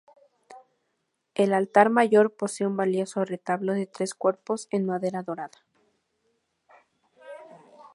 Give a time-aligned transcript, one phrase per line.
[1.35, 5.63] El altar mayor posee un valioso retablo de tres cuerpos en madera dorada.